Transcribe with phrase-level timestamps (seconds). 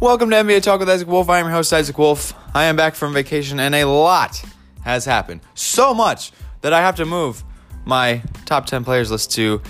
[0.00, 1.28] Welcome to NBA Talk with Isaac Wolf.
[1.28, 2.32] I am your host, Isaac Wolf.
[2.54, 4.42] I am back from vacation, and a lot
[4.82, 5.42] has happened.
[5.52, 7.44] So much that I have to move
[7.84, 9.60] my top 10 players list to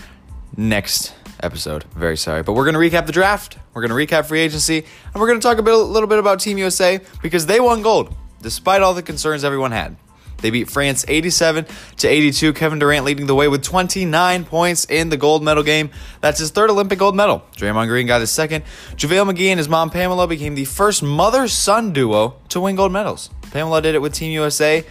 [0.57, 1.13] next
[1.43, 1.83] episode.
[1.97, 2.45] Very sorry.
[2.45, 5.27] But we're going to recap the draft, we're going to recap free agency, and we're
[5.27, 8.15] going to talk a, bit, a little bit about Team USA because they won gold
[8.41, 9.97] despite all the concerns everyone had.
[10.41, 11.67] They beat France 87
[11.99, 12.53] to 82.
[12.53, 15.91] Kevin Durant leading the way with 29 points in the gold medal game.
[16.21, 17.43] That's his third Olympic gold medal.
[17.57, 18.65] Draymond Green got his second.
[18.97, 23.31] JaVale McGee and his mom Pamela became the first mother-son duo to win gold medals.
[23.51, 24.85] Pamela did it with Team USA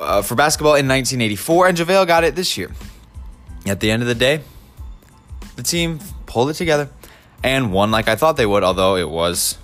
[0.00, 2.70] uh, for basketball in 1984, and JaVale got it this year.
[3.66, 4.42] At the end of the day,
[5.56, 6.88] the team pulled it together
[7.42, 9.58] and won like I thought they would, although it was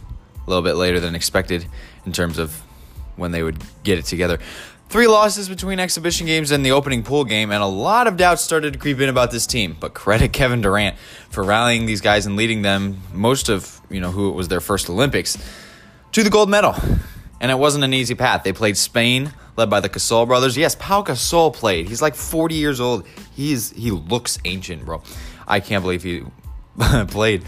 [0.46, 1.66] a little bit later than expected
[2.04, 2.60] in terms of
[3.16, 4.38] when they would get it together.
[4.92, 8.42] Three losses between exhibition games and the opening pool game, and a lot of doubts
[8.42, 9.74] started to creep in about this team.
[9.80, 10.98] But credit Kevin Durant
[11.30, 14.60] for rallying these guys and leading them, most of you know who it was their
[14.60, 15.38] first Olympics,
[16.12, 16.74] to the gold medal.
[17.40, 18.44] And it wasn't an easy path.
[18.44, 20.58] They played Spain, led by the Gasol brothers.
[20.58, 21.88] Yes, Pau Gasol played.
[21.88, 23.06] He's like 40 years old.
[23.34, 25.02] He's he looks ancient, bro.
[25.48, 26.22] I can't believe he
[27.08, 27.44] played.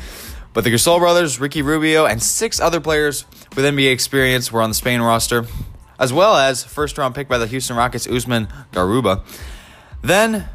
[0.54, 4.70] But the Gasol brothers, Ricky Rubio, and six other players with NBA experience were on
[4.70, 5.44] the Spain roster
[5.98, 9.22] as well as first round pick by the Houston Rockets, Usman Garuba.
[10.02, 10.48] Then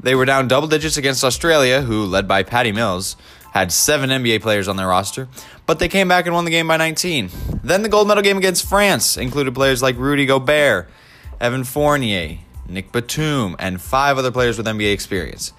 [0.00, 3.16] they were down double digits against Australia, who, led by Patty Mills,
[3.52, 5.28] had seven NBA players on their roster,
[5.64, 7.30] but they came back and won the game by 19.
[7.62, 10.90] Then the gold medal game against France included players like Rudy Gobert,
[11.40, 12.38] Evan Fournier,
[12.68, 15.52] Nick Batum, and five other players with NBA experience.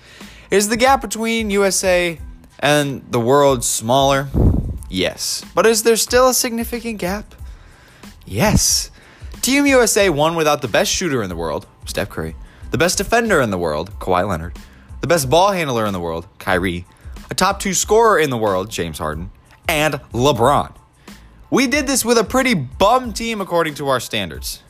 [0.52, 2.20] Is the gap between USA
[2.60, 4.28] and the world smaller?
[4.90, 5.44] Yes.
[5.56, 7.34] But is there still a significant gap?
[8.26, 8.92] Yes.
[9.46, 12.36] Team USA won without the best shooter in the world, Steph Curry,
[12.72, 14.58] the best defender in the world, Kawhi Leonard,
[15.02, 16.84] the best ball handler in the world, Kyrie,
[17.30, 19.30] a top two scorer in the world, James Harden,
[19.68, 20.74] and LeBron.
[21.52, 24.64] We did this with a pretty bum team according to our standards.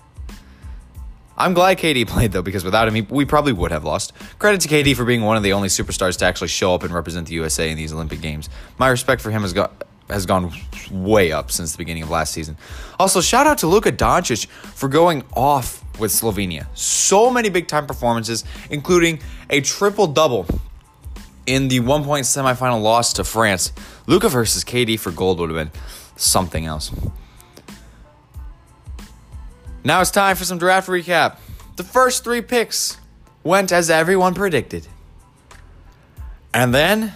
[1.37, 4.11] I'm glad KD played though, because without him, we probably would have lost.
[4.39, 6.93] Credit to KD for being one of the only superstars to actually show up and
[6.93, 8.49] represent the USA in these Olympic Games.
[8.77, 10.51] My respect for him has got has gone
[10.91, 12.57] way up since the beginning of last season.
[12.99, 16.67] Also, shout out to Luka Doncic for going off with Slovenia.
[16.75, 20.45] So many big time performances, including a triple double
[21.45, 23.71] in the one point semifinal loss to France.
[24.07, 25.81] Luka versus KD for gold would have been
[26.15, 26.91] something else.
[29.83, 31.37] Now it's time for some draft recap.
[31.75, 32.97] The first three picks
[33.43, 34.87] went as everyone predicted.
[36.53, 37.13] And then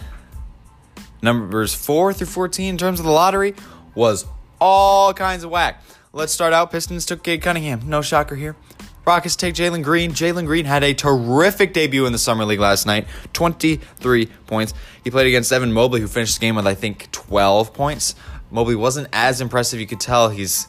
[1.22, 3.54] Numbers 4 through 14 in terms of the lottery
[3.94, 4.26] was
[4.60, 5.82] all kinds of whack.
[6.12, 6.70] Let's start out.
[6.70, 7.82] Pistons took Cade Cunningham.
[7.88, 8.56] No shocker here.
[9.06, 10.12] Rockets take Jalen Green.
[10.12, 14.74] Jalen Green had a terrific debut in the Summer League last night 23 points.
[15.02, 18.14] He played against Evan Mobley, who finished the game with, I think, 12 points.
[18.50, 19.80] Mobley wasn't as impressive.
[19.80, 20.68] You could tell he's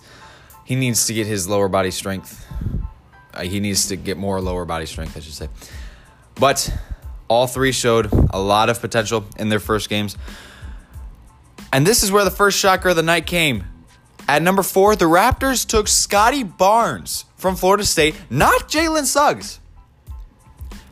[0.66, 2.45] he needs to get his lower body strength.
[3.33, 5.50] Uh, he needs to get more lower body strength, I should say.
[6.35, 6.73] But
[7.31, 10.18] all three showed a lot of potential in their first games.
[11.72, 13.64] And this is where the first shocker of the night came.
[14.28, 19.62] At number four, the Raptors took Scottie Barnes from Florida State, not Jalen Suggs.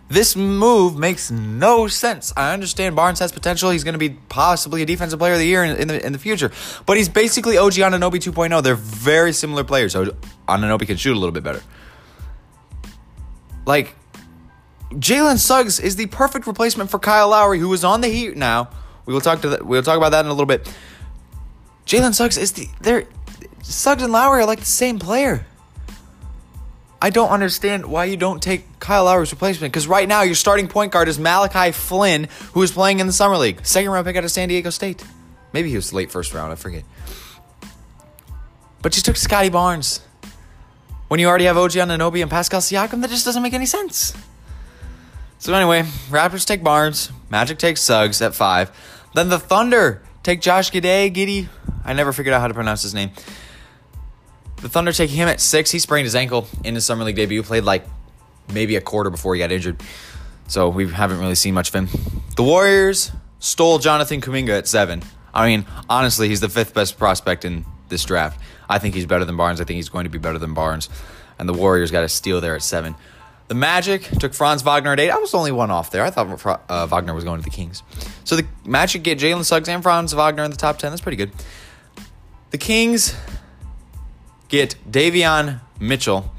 [0.08, 2.32] This move makes no sense.
[2.38, 3.70] I understand Barnes has potential.
[3.70, 6.14] He's going to be possibly a defensive player of the year in, in, the, in
[6.14, 6.52] the future.
[6.86, 8.64] But he's basically OG Anunoby 2.0.
[8.64, 9.92] They're very similar players.
[9.92, 10.16] So
[10.48, 11.62] Anunoby can shoot a little bit better.
[13.66, 13.94] Like,
[14.92, 18.70] Jalen Suggs is the perfect replacement for Kyle Lowry, who is on the Heat now.
[19.06, 20.72] We will talk to the, we'll talk about that in a little bit.
[21.86, 23.06] Jalen Suggs is the they're
[23.64, 25.46] Suggs and Lowry are like the same player.
[27.02, 30.68] I don't understand why you don't take Kyle Lowry's replacement because right now your starting
[30.68, 34.18] point guard is Malachi Flynn, who is playing in the summer league, second round pick
[34.18, 35.04] out of San Diego State.
[35.54, 36.84] Maybe he was late first round, I forget.
[38.82, 40.02] But you took Scottie Barnes
[41.08, 43.02] when you already have OG Anunoby and Pascal Siakam.
[43.02, 44.14] That just doesn't make any sense.
[45.40, 48.72] So anyway, Raptors take Barnes, Magic takes Suggs at five.
[49.16, 51.48] Then the Thunder take Josh Giddey, Giddy.
[51.86, 53.12] I never figured out how to pronounce his name.
[54.58, 55.72] The Thunder take him at six.
[55.72, 57.42] He sprained his ankle in his summer league debut.
[57.42, 57.86] Played like
[58.54, 59.82] maybe a quarter before he got injured.
[60.48, 61.88] So we haven't really seen much of him.
[62.36, 65.04] The Warriors stole Jonathan Kuminga at seven.
[65.34, 68.42] I mean, honestly, he's the fifth best prospect in this draft.
[68.68, 69.62] I think he's better than Barnes.
[69.62, 70.90] I think he's going to be better than Barnes.
[71.38, 72.96] And the Warriors got a steal there at seven.
[73.50, 75.10] The Magic took Franz Wagner at eight.
[75.10, 76.06] I was only one off there.
[76.06, 77.82] I thought uh, Wagner was going to the Kings.
[78.24, 80.92] So the Magic get Jalen Suggs and Franz Wagner in the top 10.
[80.92, 81.32] That's pretty good.
[82.52, 83.16] The Kings
[84.50, 86.32] get Davion Mitchell.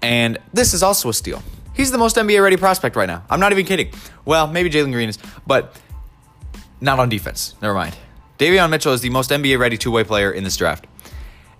[0.00, 1.42] And this is also a steal.
[1.74, 3.24] He's the most NBA ready prospect right now.
[3.28, 3.90] I'm not even kidding.
[4.24, 5.78] Well, maybe Jalen Green is, but
[6.80, 7.56] not on defense.
[7.60, 7.94] Never mind.
[8.38, 10.86] Davion Mitchell is the most NBA ready two way player in this draft.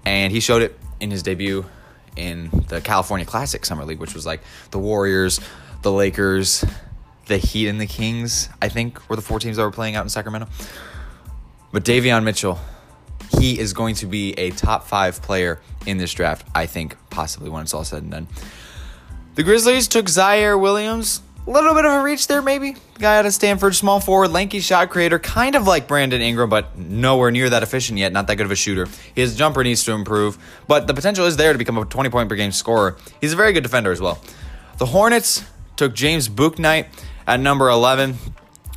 [0.06, 1.66] And he showed it in his debut
[2.16, 5.40] in the California Classic Summer League, which was like the Warriors,
[5.82, 6.64] the Lakers,
[7.26, 10.02] the Heat, and the Kings, I think, were the four teams that were playing out
[10.02, 10.48] in Sacramento.
[11.72, 12.58] But Davion Mitchell,
[13.38, 17.48] he is going to be a top five player in this draft, I think, possibly
[17.48, 18.28] when it's all said and done.
[19.34, 21.22] The Grizzlies took Ziaire Williams.
[21.44, 22.76] Little bit of a reach there, maybe.
[23.00, 26.78] Guy out of Stanford, small forward, lanky shot creator, kind of like Brandon Ingram, but
[26.78, 28.12] nowhere near that efficient yet.
[28.12, 28.86] Not that good of a shooter.
[29.16, 32.28] His jumper needs to improve, but the potential is there to become a 20 point
[32.28, 32.96] per game scorer.
[33.20, 34.20] He's a very good defender as well.
[34.78, 35.44] The Hornets
[35.74, 36.86] took James Bouknight
[37.26, 38.18] at number 11.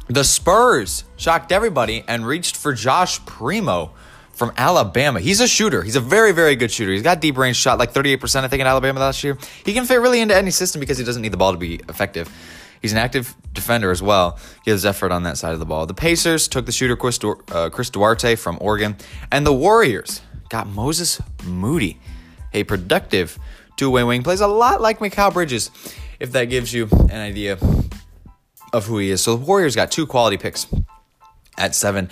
[0.08, 3.92] The Spurs shocked everybody and reached for Josh Primo
[4.36, 5.20] from Alabama.
[5.20, 5.82] He's a shooter.
[5.82, 6.92] He's a very, very good shooter.
[6.92, 9.38] He's got deep range shot, like 38%, I think, in Alabama last year.
[9.66, 11.76] He can fit really into any system because he doesn't need the ball to be
[11.90, 12.30] effective.
[12.82, 14.38] He's an active defender as well.
[14.66, 15.86] Has effort on that side of the ball.
[15.86, 18.98] The Pacers took the shooter Chris, du- uh, Chris Duarte from Oregon.
[19.32, 21.98] And the Warriors got Moses Moody,
[22.54, 23.40] a productive
[23.78, 24.22] two way wing.
[24.22, 25.72] Plays a lot like Mikal Bridges,
[26.20, 27.58] if that gives you an idea
[28.74, 29.24] of who he is.
[29.24, 30.68] So the Warriors got two quality picks
[31.58, 32.10] at 7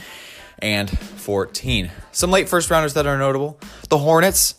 [0.63, 1.91] and 14.
[2.13, 3.59] Some late first rounders that are notable.
[3.89, 4.55] The Hornets,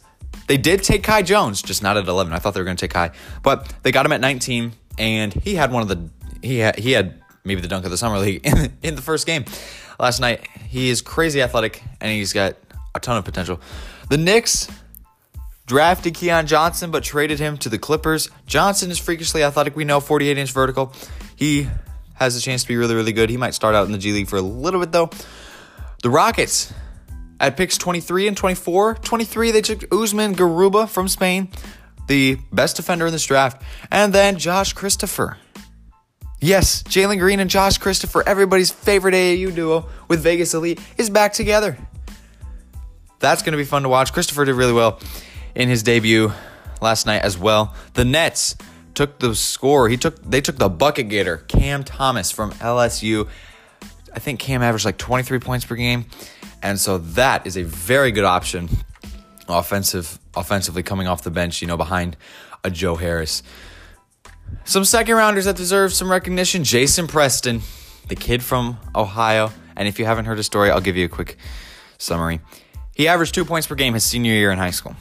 [0.47, 2.33] they did take Kai Jones, just not at 11.
[2.33, 3.11] I thought they were going to take Kai,
[3.43, 6.11] but they got him at 19, and he had one of the
[6.43, 9.27] he had, he had maybe the dunk of the summer league in, in the first
[9.27, 9.47] game
[9.99, 10.47] last night.
[10.69, 12.57] He is crazy athletic, and he's got
[12.95, 13.61] a ton of potential.
[14.11, 14.69] The Knicks
[15.67, 18.29] drafted Keon Johnson, but traded him to the Clippers.
[18.47, 19.75] Johnson is freakishly athletic.
[19.75, 20.93] We know 48 inch vertical.
[21.35, 21.67] He
[22.15, 23.31] has a chance to be really, really good.
[23.31, 25.09] He might start out in the G League for a little bit, though.
[26.05, 26.71] The Rockets
[27.41, 28.97] at picks 23 and 24.
[28.97, 31.49] 23, they took Usman Garuba from Spain,
[32.09, 33.63] the best defender in this draft.
[33.91, 35.39] And then Josh Christopher.
[36.43, 41.33] Yes, Jalen Green and Josh Christopher, everybody's favorite AAU duo with Vegas Elite, is back
[41.33, 41.79] together.
[43.19, 44.13] That's going to be fun to watch.
[44.13, 45.01] Christopher did really well
[45.55, 46.33] in his debut
[46.83, 47.75] last night as well.
[47.95, 48.57] The Nets
[48.93, 49.89] took the score.
[49.89, 53.27] He took they took the bucket getter, Cam Thomas from LSU.
[54.15, 56.07] I think Cam averaged like 23 points per game.
[56.63, 58.69] And so that is a very good option
[59.49, 62.17] offensive offensively coming off the bench, you know, behind
[62.63, 63.43] a Joe Harris.
[64.65, 66.65] Some second rounders that deserve some recognition.
[66.65, 67.61] Jason Preston,
[68.09, 69.51] the kid from Ohio.
[69.77, 71.37] And if you haven't heard his story, I'll give you a quick
[71.99, 72.41] summary.
[72.95, 74.95] He averaged two points per game his senior year in high school.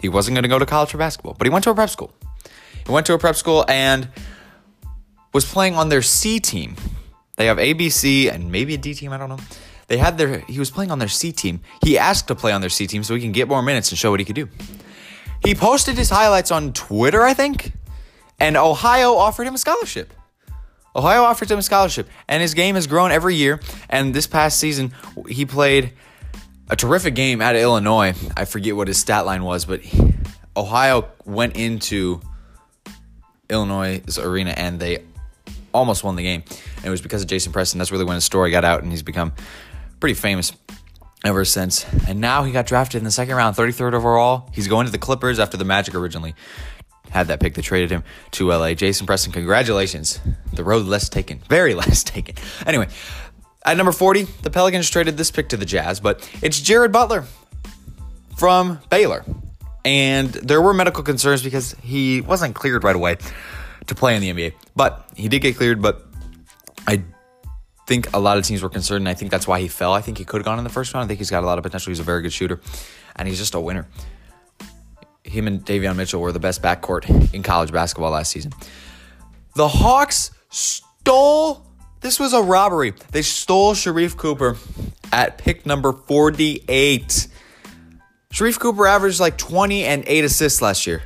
[0.00, 1.90] He wasn't going to go to college for basketball, but he went to a prep
[1.90, 2.12] school.
[2.86, 4.08] He went to a prep school and
[5.32, 6.76] was playing on their C team.
[7.40, 9.38] They have ABC and maybe a D team, I don't know.
[9.86, 11.62] They had their he was playing on their C team.
[11.82, 13.98] He asked to play on their C team so he can get more minutes and
[13.98, 14.46] show what he could do.
[15.42, 17.72] He posted his highlights on Twitter, I think,
[18.38, 20.12] and Ohio offered him a scholarship.
[20.94, 23.58] Ohio offered him a scholarship, and his game has grown every year.
[23.88, 24.92] And this past season,
[25.26, 25.94] he played
[26.68, 28.12] a terrific game at Illinois.
[28.36, 29.80] I forget what his stat line was, but
[30.54, 32.20] Ohio went into
[33.48, 35.04] Illinois' arena and they
[35.72, 36.42] almost won the game.
[36.76, 37.78] And it was because of Jason Preston.
[37.78, 39.32] That's really when his story got out, and he's become
[39.98, 40.52] pretty famous
[41.24, 41.84] ever since.
[42.08, 44.48] And now he got drafted in the second round, 33rd overall.
[44.52, 46.34] He's going to the Clippers after the Magic originally
[47.10, 48.74] had that pick that traded him to LA.
[48.74, 50.20] Jason Preston, congratulations.
[50.52, 52.36] The road less taken, very less taken.
[52.66, 52.88] Anyway,
[53.64, 57.24] at number 40, the Pelicans traded this pick to the Jazz, but it's Jared Butler
[58.36, 59.24] from Baylor.
[59.84, 63.16] And there were medical concerns because he wasn't cleared right away
[63.90, 64.54] to play in the NBA.
[64.74, 66.06] But he did get cleared, but
[66.86, 67.04] I
[67.86, 69.92] think a lot of teams were concerned, and I think that's why he fell.
[69.92, 71.04] I think he could have gone in the first round.
[71.04, 71.90] I think he's got a lot of potential.
[71.90, 72.60] He's a very good shooter,
[73.16, 73.86] and he's just a winner.
[75.22, 78.52] Him and Davion Mitchell were the best backcourt in college basketball last season.
[79.54, 81.66] The Hawks stole
[82.00, 82.94] this was a robbery.
[83.12, 84.56] They stole Sharife Cooper
[85.12, 87.26] at pick number 48.
[88.32, 91.02] Sharife Cooper averaged like 20 and 8 assists last year.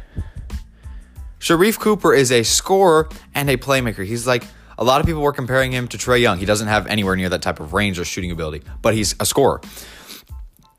[1.45, 4.03] Sharife Cooper is a scorer and a playmaker.
[4.03, 4.47] He's like
[4.79, 6.39] a lot of people were comparing him to Trae Young.
[6.39, 9.27] He doesn't have anywhere near that type of range or shooting ability, but he's a
[9.27, 9.61] scorer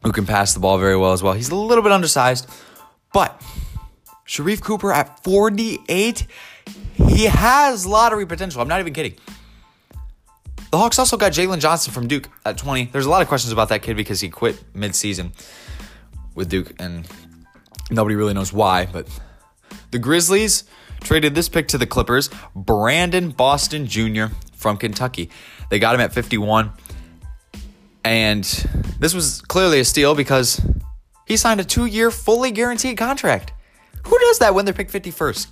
[0.02, 1.34] who can pass the ball very well as well.
[1.34, 2.50] He's a little bit undersized,
[3.14, 3.40] but
[4.28, 6.26] Sharife Cooper at 48,
[6.96, 8.60] he has lottery potential.
[8.60, 9.14] I'm not even kidding.
[10.72, 12.86] The Hawks also got Jalen Johnson from Duke at 20.
[12.86, 15.30] There's a lot of questions about that kid because he quit midseason
[16.34, 17.08] with Duke, and
[17.92, 18.88] nobody really knows why.
[18.88, 19.08] But
[19.92, 20.64] the Grizzlies
[21.02, 24.26] traded this pick to the Clippers, Brandon Boston Jr.
[24.54, 25.30] from Kentucky.
[25.70, 26.72] They got him at 51.
[28.04, 28.44] And
[29.00, 30.62] this was clearly a steal because
[31.26, 33.52] he signed a two year, fully guaranteed contract.
[34.06, 35.48] Who does that when they're picked 51st?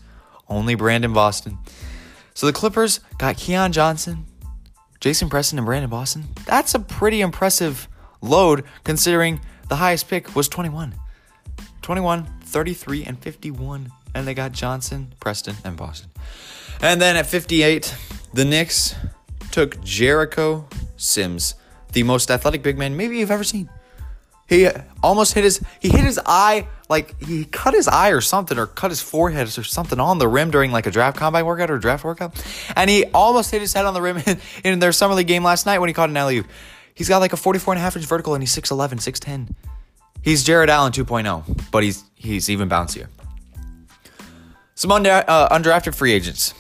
[0.48, 1.58] Only Brandon Boston.
[2.36, 4.26] So the Clippers got Keon Johnson,
[5.00, 6.26] Jason Preston and Brandon Boston.
[6.46, 7.88] That's a pretty impressive
[8.22, 10.94] load considering the highest pick was 21.
[11.82, 13.92] 21, 33, and 51.
[14.16, 16.10] And they got Johnson, Preston, and Boston.
[16.82, 17.96] And then at 58,
[18.34, 18.96] the Knicks
[19.52, 20.68] took Jericho
[20.98, 21.56] Sims,
[21.94, 23.70] the most athletic big man maybe you've ever seen.
[24.48, 24.68] He
[25.02, 28.68] almost hit his he hit his eye like he cut his eye or something or
[28.68, 31.78] cut his forehead or something on the rim during like a draft combine workout or
[31.78, 32.44] draft workout,
[32.76, 35.44] and he almost hit his head on the rim in, in their summer league game
[35.44, 36.48] last night when he caught an alley oop.
[36.94, 39.56] He's got like a 44 and a half inch vertical and he's 6'11, 6'10.
[40.22, 43.08] He's Jarrett Allen 2.0, but he's he's even bouncier.
[44.84, 44.98] Some uh,
[45.48, 46.54] undrafted free agents.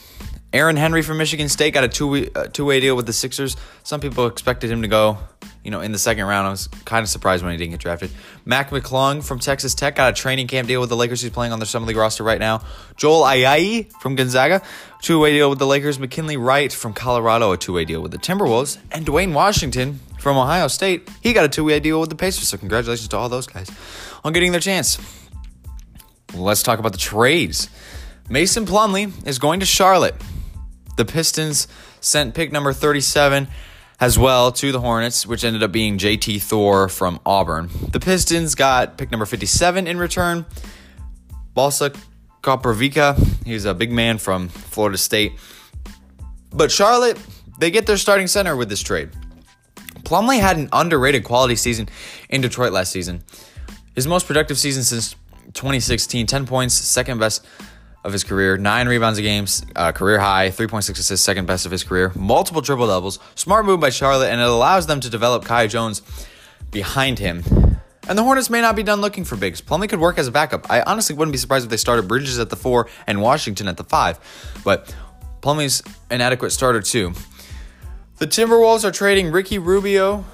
[0.53, 3.57] Aaron Henry from Michigan State got a two uh, two way deal with the Sixers.
[3.83, 5.17] Some people expected him to go,
[5.61, 6.47] you know, in the second round.
[6.47, 8.11] I was kind of surprised when he didn't get drafted.
[8.45, 11.19] Mac McClung from Texas Tech got a training camp deal with the Lakers.
[11.19, 12.61] He's playing on their summer league roster right now.
[12.95, 14.61] Joel Ayayi from Gonzaga,
[15.01, 15.99] two way deal with the Lakers.
[15.99, 20.37] McKinley Wright from Colorado, a two way deal with the Timberwolves, and Duane Washington from
[20.37, 22.47] Ohio State, he got a two way deal with the Pacers.
[22.47, 23.69] So congratulations to all those guys
[24.23, 24.97] on getting their chance.
[26.33, 27.67] Let's talk about the trades.
[28.29, 30.15] Mason Plumlee is going to Charlotte.
[30.95, 31.67] The Pistons
[31.99, 33.47] sent pick number 37
[33.99, 37.69] as well to the Hornets, which ended up being JT Thor from Auburn.
[37.91, 40.45] The Pistons got pick number 57 in return.
[41.53, 41.91] Balsa
[42.41, 45.33] Koprivica, he's a big man from Florida State.
[46.51, 47.17] But Charlotte,
[47.59, 49.09] they get their starting center with this trade.
[50.03, 51.89] Plumlee had an underrated quality season
[52.29, 53.23] in Detroit last season.
[53.95, 55.15] His most productive season since
[55.53, 57.45] 2016, 10 points, second best
[58.03, 59.45] of his career, nine rebounds a game,
[59.75, 63.19] uh, career high, 3.6 assists, second best of his career, multiple triple doubles.
[63.35, 66.01] Smart move by Charlotte, and it allows them to develop Kai Jones
[66.71, 67.43] behind him.
[68.09, 69.61] And the Hornets may not be done looking for bigs.
[69.61, 70.69] Plumlee could work as a backup.
[70.69, 73.77] I honestly wouldn't be surprised if they started Bridges at the four and Washington at
[73.77, 74.19] the five,
[74.65, 74.93] but
[75.41, 77.13] Plumlee's an adequate starter too.
[78.17, 80.25] The Timberwolves are trading Ricky Rubio,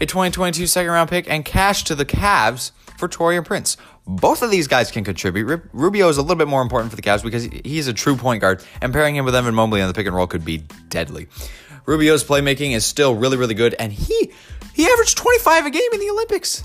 [0.00, 3.76] a 2022 second round pick, and cash to the Cavs for Taurean Prince.
[4.06, 5.62] Both of these guys can contribute.
[5.72, 8.40] Rubio is a little bit more important for the Cavs because he's a true point
[8.40, 11.28] guard, and pairing him with Evan Mobley on the pick and roll could be deadly.
[11.86, 14.32] Rubio's playmaking is still really, really good, and he
[14.74, 16.64] he averaged 25 a game in the Olympics.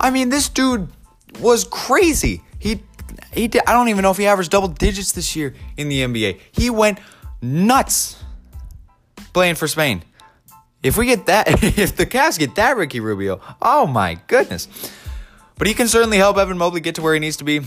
[0.00, 0.88] I mean, this dude
[1.40, 2.42] was crazy.
[2.58, 2.82] He
[3.32, 6.00] he did, I don't even know if he averaged double digits this year in the
[6.00, 6.40] NBA.
[6.52, 6.98] He went
[7.40, 8.22] nuts
[9.32, 10.02] playing for Spain.
[10.82, 14.68] If we get that, if the Cavs get that Ricky Rubio, oh my goodness.
[15.56, 17.60] But he can certainly help Evan Mobley get to where he needs to be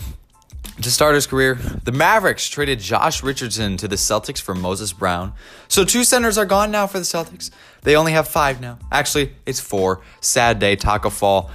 [0.82, 1.54] to start his career.
[1.54, 5.32] The Mavericks traded Josh Richardson to the Celtics for Moses Brown.
[5.68, 7.50] So two centers are gone now for the Celtics.
[7.82, 8.78] They only have five now.
[8.92, 10.02] Actually, it's four.
[10.20, 10.76] Sad day.
[10.76, 11.50] Taco Fall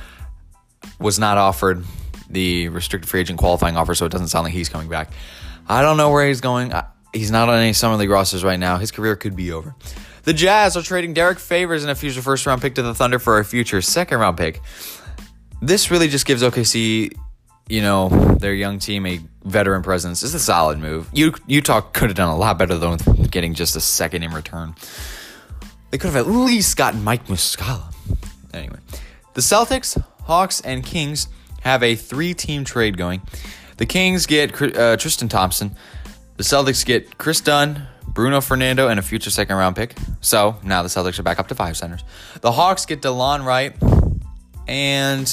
[0.99, 1.85] was not offered
[2.29, 5.11] the restricted free agent qualifying offer, so it doesn't sound like he's coming back.
[5.67, 6.73] I don't know where he's going.
[7.13, 8.77] He's not on any summer league rosters right now.
[8.77, 9.75] His career could be over.
[10.23, 13.19] The Jazz are trading Derrick Favors and a future first round pick to the Thunder
[13.19, 14.61] for a future second round pick
[15.67, 17.15] this really just gives OKC,
[17.69, 20.21] you know, their young team a veteran presence.
[20.21, 21.09] It's a solid move.
[21.13, 22.97] Utah could have done a lot better than
[23.31, 24.75] getting just a second in return.
[25.89, 27.93] They could have at least gotten Mike Muscala.
[28.53, 28.77] Anyway,
[29.35, 31.27] the Celtics, Hawks, and Kings
[31.61, 33.21] have a three-team trade going.
[33.77, 35.75] The Kings get uh, Tristan Thompson.
[36.37, 39.95] The Celtics get Kris Dunn, Bruno Fernando, and a future second-round pick.
[40.19, 42.03] So now the Celtics are back up to five centers.
[42.41, 43.75] The Hawks get Delon Wright,
[44.67, 45.27] and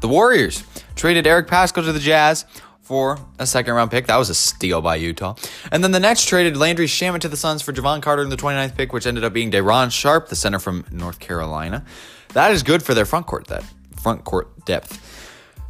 [0.00, 2.44] the Warriors traded Eric Paschall to the Jazz
[2.82, 4.08] for a second round pick.
[4.08, 5.36] That was a steal by Utah.
[5.70, 8.36] And then the Nets traded Landry Shamet to the Suns for Jevon Carter in the
[8.36, 11.84] 29th pick, which ended up being Day'Ron Sharpe, the center from North Carolina.
[12.32, 13.64] That is good for their front court that
[14.00, 15.06] front court depth.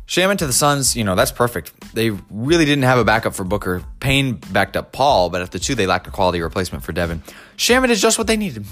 [0.07, 1.95] Shamet to the Suns, you know, that's perfect.
[1.95, 3.85] They really didn't have a backup for Booker.
[4.01, 7.23] Payne backed up Paul, but at the two, they lacked a quality replacement for Devin.
[7.57, 8.67] Shamet is just what they needed.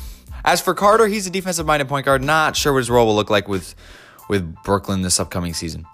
[0.45, 2.25] As for Carter, he's a defensive minded point guard.
[2.25, 3.75] Not sure what his role will look like with
[4.29, 5.87] with Brooklyn this upcoming season.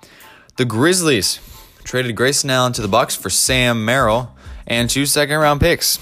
[0.57, 1.41] The Grizzlies
[1.85, 4.35] traded Grayson Allen to the Bucks for Sam Merrill
[4.67, 5.99] and two second round picks.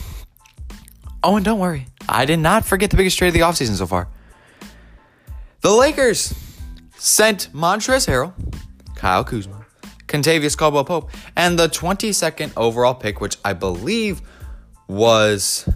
[1.23, 3.87] Oh, and don't worry, I did not forget the biggest trade of the offseason so
[3.87, 4.09] far.
[5.61, 6.35] The Lakers
[6.97, 8.33] sent Montrezl Harrell,
[8.97, 9.65] Kyle Kuzma,
[10.07, 14.21] Kentavious Caldwell Pope, and the 22nd overall pick, which I believe
[14.89, 15.69] was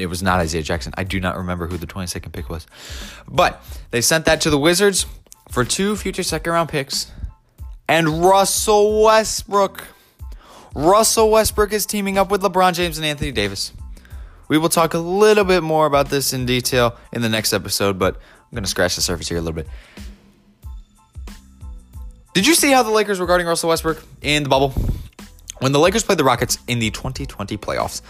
[0.00, 0.92] it was not Isaiah Jackson.
[0.96, 2.66] I do not remember who the 22nd pick was.
[3.28, 5.06] But they sent that to the Wizards
[5.50, 7.10] for two future second round picks
[7.88, 9.88] and Russell Westbrook.
[10.74, 13.72] Russell Westbrook is teaming up with LeBron James and Anthony Davis.
[14.48, 17.98] We will talk a little bit more about this in detail in the next episode,
[17.98, 19.66] but I'm going to scratch the surface here a little bit.
[22.34, 24.74] Did you see how the Lakers were guarding Russell Westbrook in the bubble?
[25.60, 28.02] When the Lakers played the Rockets in the 2020 playoffs,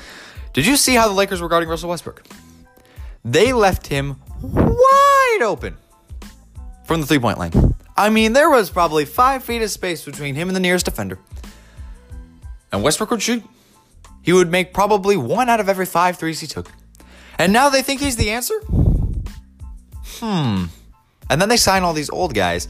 [0.56, 2.26] did you see how the Lakers were guarding Russell Westbrook?
[3.22, 5.76] They left him wide open
[6.86, 7.74] from the three point line.
[7.94, 11.18] I mean, there was probably five feet of space between him and the nearest defender.
[12.72, 13.42] And Westbrook would shoot.
[14.22, 16.72] He would make probably one out of every five threes he took.
[17.38, 18.58] And now they think he's the answer?
[20.20, 20.64] Hmm.
[21.28, 22.66] And then they sign all these old guys.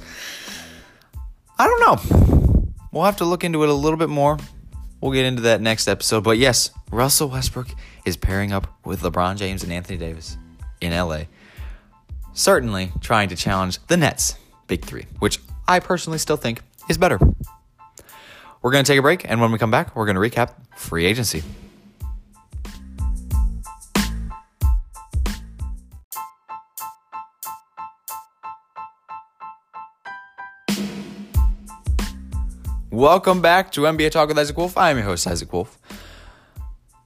[1.56, 2.66] I don't know.
[2.90, 4.38] We'll have to look into it a little bit more.
[5.06, 6.24] We'll get into that next episode.
[6.24, 7.68] But yes, Russell Westbrook
[8.04, 10.36] is pairing up with LeBron James and Anthony Davis
[10.80, 11.26] in LA.
[12.32, 14.34] Certainly trying to challenge the Nets'
[14.66, 16.60] big three, which I personally still think
[16.90, 17.20] is better.
[18.62, 20.54] We're going to take a break, and when we come back, we're going to recap
[20.76, 21.44] free agency.
[32.96, 34.74] Welcome back to NBA Talk with Isaac Wolf.
[34.74, 35.78] I'm your host, Isaac Wolf.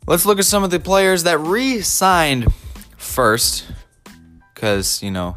[0.07, 2.47] Let's look at some of the players that re signed
[2.97, 3.67] first,
[4.55, 5.35] because, you know,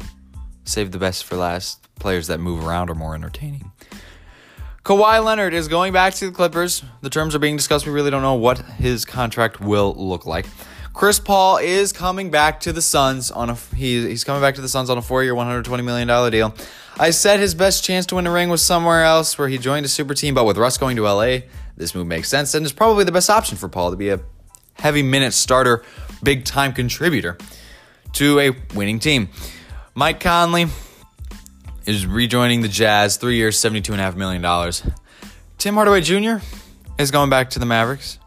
[0.62, 1.84] save the best for last.
[1.96, 3.72] Players that move around are more entertaining.
[4.84, 6.84] Kawhi Leonard is going back to the Clippers.
[7.00, 7.84] The terms are being discussed.
[7.84, 10.46] We really don't know what his contract will look like.
[10.94, 14.60] Chris Paul is coming back to the Suns on a he, he's coming back to
[14.60, 16.54] the Suns on a four-year, 120 million dollar deal.
[16.96, 19.84] I said his best chance to win a ring was somewhere else where he joined
[19.84, 21.38] a super team, but with Russ going to LA,
[21.76, 24.20] this move makes sense and is probably the best option for Paul to be a
[24.74, 25.82] heavy minute starter,
[26.22, 27.36] big time contributor
[28.12, 29.28] to a winning team.
[29.96, 30.66] Mike Conley
[31.86, 34.72] is rejoining the Jazz, three years, $72.5 million.
[35.58, 36.36] Tim Hardaway Jr.
[36.98, 38.20] is going back to the Mavericks.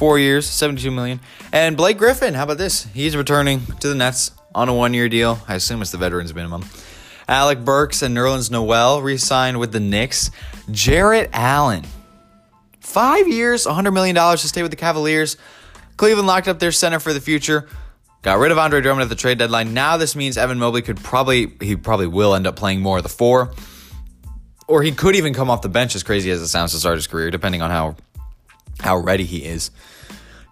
[0.00, 1.20] Four years, 72 million.
[1.52, 2.84] And Blake Griffin, how about this?
[2.94, 5.38] He's returning to the Nets on a one-year deal.
[5.46, 6.64] I assume it's the veterans minimum.
[7.28, 10.30] Alec Burks and Nerlens Noel re-signed with the Knicks.
[10.70, 11.84] Jarrett Allen,
[12.80, 15.36] five years, $100 million to stay with the Cavaliers.
[15.98, 17.68] Cleveland locked up their center for the future.
[18.22, 19.74] Got rid of Andre Drummond at the trade deadline.
[19.74, 23.02] Now this means Evan Mobley could probably he probably will end up playing more of
[23.02, 23.52] the four.
[24.66, 26.94] Or he could even come off the bench as crazy as it sounds to start
[26.94, 27.96] his career, depending on how
[28.80, 29.70] how ready he is.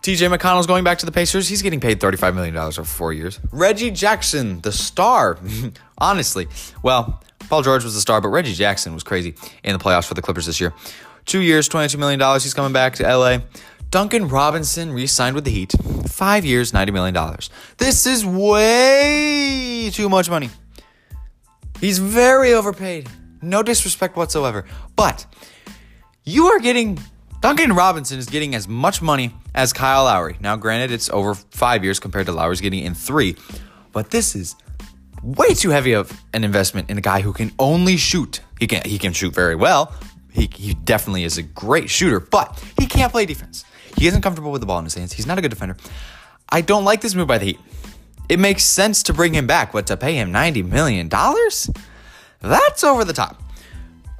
[0.03, 1.49] TJ McConnell's going back to the Pacers.
[1.49, 3.41] He's getting paid $35 million over four years.
[3.51, 5.39] Reggie Jackson, the star.
[5.99, 6.47] Honestly.
[6.83, 10.15] Well, Paul George was the star, but Reggie Jackson was crazy in the playoffs for
[10.15, 10.73] the Clippers this year.
[11.27, 12.21] Two years, $22 million.
[12.41, 13.39] He's coming back to LA.
[13.91, 15.73] Duncan Robinson re signed with the Heat.
[16.07, 17.37] Five years, $90 million.
[17.79, 20.51] This is way too much money.
[21.81, 23.09] He's very overpaid.
[23.41, 24.65] No disrespect whatsoever.
[24.97, 25.27] But
[26.25, 26.99] you are getting
[27.41, 30.37] Duncan Robinson is getting as much money as Kyle Lowry.
[30.41, 33.37] Now, granted, it's over five years compared to Lowry's getting in three,
[33.93, 34.57] but this is
[35.23, 38.41] way too heavy of an investment in a guy who can only shoot.
[38.59, 39.95] He can he can shoot very well.
[40.33, 43.65] He, he definitely is a great shooter, but he can't play defense.
[43.97, 45.13] He isn't comfortable with the ball in his hands.
[45.13, 45.77] He's not a good defender.
[46.49, 47.59] I don't like this move by the Heat.
[48.29, 51.09] It makes sense to bring him back, but to pay him $90 million?
[51.09, 53.43] That's over the top.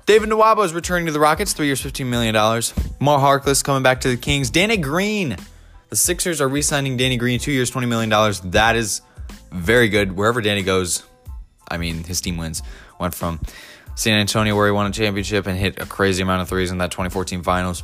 [0.09, 2.35] David Nwaba is returning to the Rockets, three years, $15 million.
[2.35, 4.49] Mo Harkless coming back to the Kings.
[4.49, 5.37] Danny Green.
[5.91, 8.09] The Sixers are re signing Danny Green, two years, $20 million.
[8.53, 9.03] That is
[9.53, 10.17] very good.
[10.17, 11.03] Wherever Danny goes,
[11.71, 12.63] I mean, his team wins.
[12.99, 13.39] Went from
[13.97, 16.79] San Antonio, where he won a championship and hit a crazy amount of threes in
[16.79, 17.83] that 2014 finals,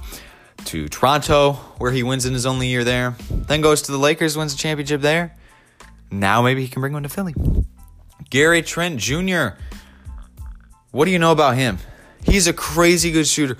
[0.64, 3.16] to Toronto, where he wins in his only year there.
[3.28, 5.36] Then goes to the Lakers, wins a championship there.
[6.10, 7.34] Now maybe he can bring one to Philly.
[8.30, 9.48] Gary Trent Jr.
[10.90, 11.76] What do you know about him?
[12.24, 13.56] He's a crazy good shooter.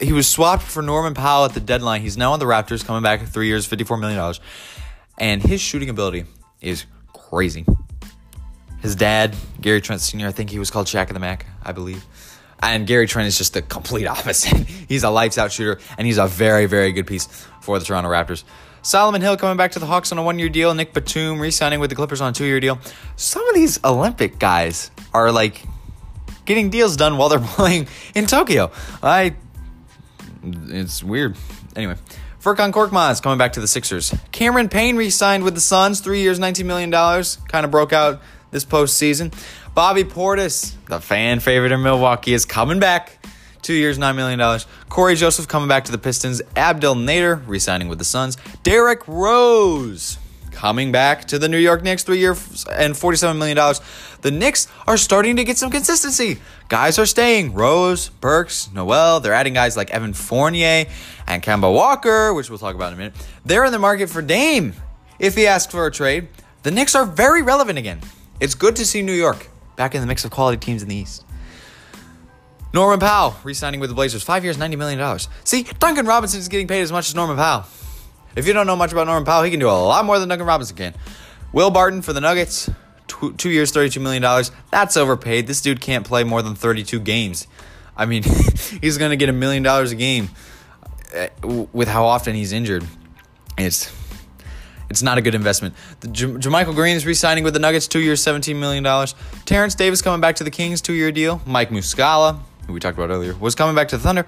[0.00, 2.00] He was swapped for Norman Powell at the deadline.
[2.00, 4.34] He's now on the Raptors, coming back three years, $54 million.
[5.18, 6.24] And his shooting ability
[6.62, 7.66] is crazy.
[8.80, 11.72] His dad, Gary Trent Sr., I think he was called Shaq of the Mac, I
[11.72, 12.04] believe.
[12.62, 14.56] And Gary Trent is just the complete opposite.
[14.88, 17.26] he's a lights out shooter, and he's a very, very good piece
[17.60, 18.44] for the Toronto Raptors.
[18.82, 20.72] Solomon Hill coming back to the Hawks on a one year deal.
[20.72, 22.78] Nick Batum re signing with the Clippers on a two year deal.
[23.16, 25.62] Some of these Olympic guys are like
[26.50, 28.72] getting deals done while they're playing in Tokyo.
[29.02, 29.36] I,
[30.42, 31.36] it's weird.
[31.76, 31.94] Anyway,
[32.42, 34.12] Furkan Korkmaz coming back to the Sixers.
[34.32, 36.90] Cameron Payne re-signed with the Suns, three years, $19 million.
[36.90, 39.32] Kind of broke out this postseason.
[39.74, 43.24] Bobby Portis, the fan favorite in Milwaukee, is coming back.
[43.62, 44.60] Two years, $9 million.
[44.88, 46.42] Cory Joseph coming back to the Pistons.
[46.56, 48.36] Abdel Nader re-signing with the Suns.
[48.64, 50.18] Derrick Rose
[50.60, 53.56] coming back to the New York Knicks, three years and $47 million.
[54.20, 56.38] The Knicks are starting to get some consistency.
[56.68, 57.54] Guys are staying.
[57.54, 59.20] Rose, Burks, Noel.
[59.20, 60.84] They're adding guys like Evan Fournier
[61.26, 63.14] and Kemba Walker, which we'll talk about in a minute.
[63.42, 64.74] They're in the market for Dame
[65.18, 66.28] if he asks for a trade.
[66.62, 68.02] The Knicks are very relevant again.
[68.38, 70.96] It's good to see New York back in the mix of quality teams in the
[70.96, 71.24] East.
[72.74, 75.18] Norman Powell re-signing with the Blazers, five years, $90 million.
[75.44, 77.64] See, Duncan Robinson is getting paid as much as Norman Powell.
[78.36, 80.28] If you don't know much about Norman Powell, he can do a lot more than
[80.28, 80.94] Duncan Robinson can.
[81.52, 82.70] Will Barton for the Nuggets,
[83.06, 84.22] two, two years, $32 million.
[84.70, 85.46] That's overpaid.
[85.46, 87.46] This dude can't play more than 32 games.
[87.96, 88.22] I mean,
[88.80, 90.30] he's going to get a million dollars a game
[91.14, 91.28] uh,
[91.72, 92.84] with how often he's injured.
[93.58, 93.92] It's
[94.88, 95.74] it's not a good investment.
[96.00, 98.84] The J- JaMychal Green is re-signing with the Nuggets, two years, $17 million.
[99.44, 101.40] Terence Davis coming back to the Kings, two-year deal.
[101.46, 104.26] Mike Muscala, who we talked about earlier, was coming back to the Thunder.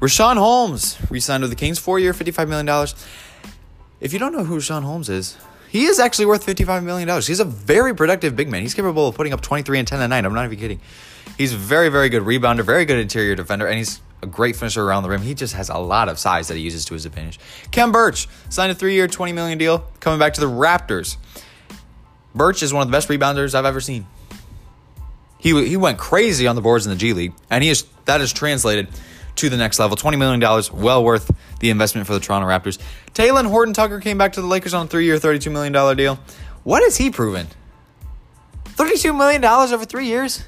[0.00, 2.86] Richaun Holmes re-signed with the Kings, four-year, $55 million.
[4.00, 5.36] If you don't know who Richaun Holmes is,
[5.68, 7.08] he is actually worth $55 million.
[7.20, 8.62] He's a very productive big man.
[8.62, 10.24] He's capable of putting up 23 and 10 a night.
[10.24, 10.80] I'm not even kidding.
[11.36, 15.02] He's very, very good rebounder, very good interior defender, and he's a great finisher around
[15.02, 15.22] the rim.
[15.22, 17.38] He just has a lot of size that he uses to his advantage.
[17.70, 21.16] Khem Birch signed a three-year, 20 million deal, coming back to the Raptors.
[22.34, 24.06] Birch is one of the best rebounders I've ever seen.
[25.38, 28.20] He, he went crazy on the boards in the G League, and he is that
[28.20, 28.88] is translated
[29.38, 29.96] to the next level.
[29.96, 30.40] $20 million,
[30.72, 32.78] well worth the investment for the Toronto Raptors.
[33.14, 36.18] Talen Horton Tucker came back to the Lakers on a three year, $32 million deal.
[36.64, 37.48] What has he proven?
[38.64, 40.44] $32 million over three years?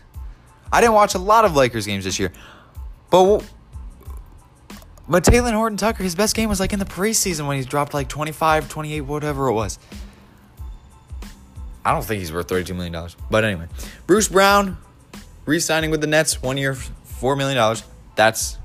[0.72, 2.32] I didn't watch a lot of Lakers games this year.
[3.10, 3.44] But
[5.08, 7.92] but Talen Horton Tucker, his best game was like in the preseason when he dropped
[7.92, 9.80] like 25, 28, whatever it was.
[11.84, 13.08] I don't think he's worth $32 million.
[13.28, 13.66] But anyway,
[14.06, 14.76] Bruce Brown
[15.46, 17.76] re signing with the Nets, one year, $4 million.
[18.14, 18.58] That's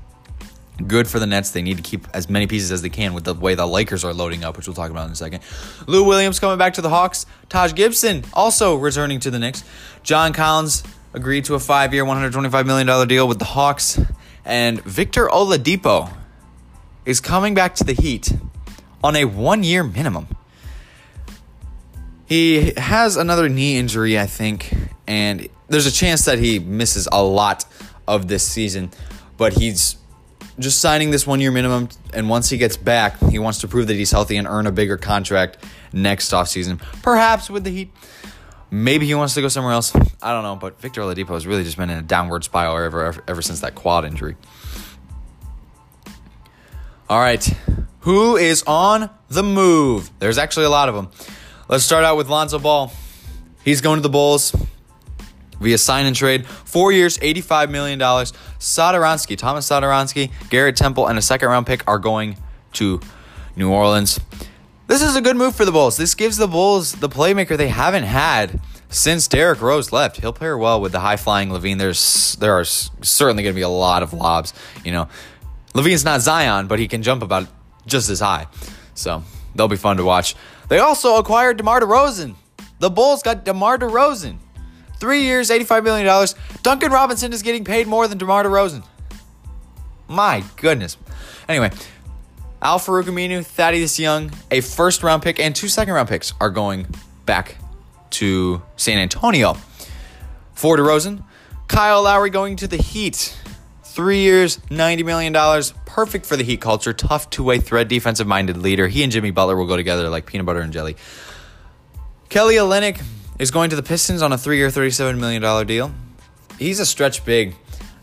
[0.84, 1.50] good for the Nets.
[1.50, 4.04] They need to keep as many pieces as they can with the way the Lakers
[4.04, 5.42] are loading up, which we'll talk about in a second.
[5.86, 7.26] Lou Williams coming back to the Hawks.
[7.48, 9.64] Taj Gibson also returning to the Knicks.
[10.02, 14.00] John Collins agreed to a five year, $125 million deal with the Hawks.
[14.44, 16.12] And Victor Oladipo
[17.04, 18.32] is coming back to the Heat
[19.02, 20.28] on a one year minimum.
[22.26, 24.74] He has another knee injury, I think,
[25.06, 27.64] and there's a chance that he misses a lot
[28.08, 28.90] of this season,
[29.36, 29.96] but he's
[30.58, 31.88] just signing this one year minimum.
[32.14, 34.72] And once he gets back, he wants to prove that he's healthy and earn a
[34.72, 37.92] bigger contract next offseason, perhaps with the Heat.
[38.70, 39.94] Maybe he wants to go somewhere else.
[40.20, 43.04] I don't know, but Victor Oladipo has really just been in a downward spiral ever,
[43.04, 44.36] ever, ever since that quad injury.
[47.08, 47.44] All right,
[48.00, 50.10] who is on the move?
[50.18, 51.10] There's actually a lot of them.
[51.68, 52.92] Let's start out with Lonzo Ball.
[53.64, 54.54] He's going to the Bulls
[55.60, 56.46] via sign and trade.
[56.46, 57.98] Four years, $85 million.
[57.98, 62.36] Satoransky, Tomas Satoransky, Garrett Temple, and a second round pick are going
[62.74, 63.00] to
[63.56, 64.20] New Orleans.
[64.86, 65.96] This is a good move for the Bulls.
[65.96, 70.18] This gives the Bulls the playmaker they haven't had since Derrick Rose left.
[70.18, 71.78] He'll pair well with the high flying LaVine.
[71.78, 74.54] There's there are certainly going to be a lot of lobs.
[74.84, 75.08] You know,
[75.74, 77.48] LaVine's not Zion, but he can jump about
[77.86, 78.46] just as high.
[78.94, 80.36] So they'll be fun to watch.
[80.68, 82.34] They also acquired DeMar DeRozan.
[82.78, 84.38] The Bulls got DeMar DeRozan.
[84.98, 86.28] Three years, $85 million.
[86.62, 88.84] Duncan Robinson is getting paid more than DeMar DeRozan.
[90.08, 90.96] My goodness.
[91.48, 91.70] Anyway,
[92.62, 96.86] Al-Farouq Aminu, Thaddeus Young, a first round pick, and two second round picks are going
[97.26, 97.56] back
[98.10, 99.56] to San Antonio.
[100.54, 101.22] For DeRozan,
[101.68, 103.36] Kyle Lowry going to the Heat.
[103.82, 105.34] Three years, $90 million.
[105.84, 106.92] Perfect for the Heat culture.
[106.92, 108.88] Tough two way thread, defensive minded leader.
[108.88, 110.96] He and Jimmy Butler will go together like peanut butter and jelly.
[112.28, 113.02] Kelly Olynyk
[113.38, 115.92] is going to the Pistons on a three year, $37 million deal.
[116.58, 117.54] He's a stretch big,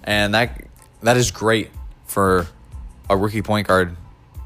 [0.04, 0.66] and that
[1.02, 1.72] that is great
[2.06, 2.48] for
[3.10, 3.96] a rookie point guard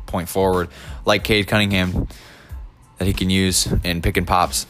[0.05, 0.69] point forward
[1.05, 2.07] like Cade Cunningham
[2.97, 4.65] that he can use in pick and pops.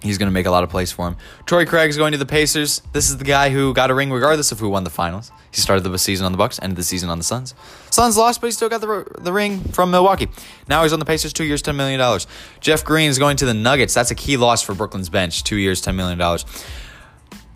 [0.00, 1.16] He's going to make a lot of plays for him.
[1.44, 2.82] Torrey Craig is going to the Pacers.
[2.92, 5.32] This is the guy who got a ring regardless of who won the finals.
[5.50, 7.52] He started the season on the Bucks, ended the season on the Suns.
[7.90, 10.28] Suns lost, but he still got the, the ring from Milwaukee.
[10.68, 12.20] Now he's on the Pacers, two years, $10 million.
[12.60, 13.92] Jeff Green is going to the Nuggets.
[13.92, 16.38] That's a key loss for Brooklyn's bench, two years, $10 million.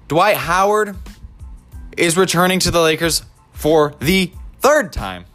[0.09, 0.97] Dwight Howard
[1.97, 5.27] is returning to the Lakers for the third time.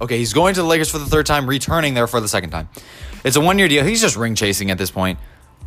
[0.00, 2.50] Okay, he's going to the Lakers for the third time, returning there for the second
[2.50, 2.68] time.
[3.24, 3.84] It's a one year deal.
[3.84, 5.18] He's just ring chasing at this point.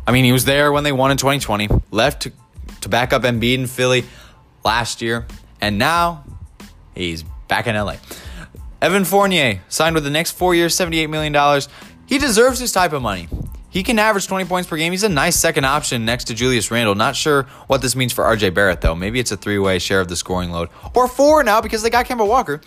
[0.06, 2.32] I mean, he was there when they won in 2020, left to,
[2.80, 4.04] to back up Embiid in Philly
[4.64, 5.26] last year,
[5.60, 6.24] and now
[6.94, 7.96] he's back in LA.
[8.82, 11.62] Evan Fournier signed with the Knicks four years, $78 million.
[12.06, 13.28] He deserves this type of money.
[13.68, 14.90] He can average 20 points per game.
[14.90, 16.96] He's a nice second option next to Julius Randle.
[16.96, 18.96] Not sure what this means for RJ Barrett, though.
[18.96, 20.70] Maybe it's a three way share of the scoring load.
[20.94, 22.60] Or four now because they got Kemba Walker.